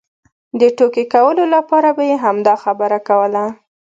[0.59, 3.45] د ټوکې کولو لپاره به یې همدا خبره کوله.